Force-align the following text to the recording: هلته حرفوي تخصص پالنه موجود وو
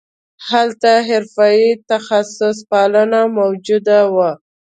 هلته 0.49 0.91
حرفوي 1.07 1.69
تخصص 1.91 2.57
پالنه 2.71 3.21
موجود 3.37 3.87
وو 4.13 4.29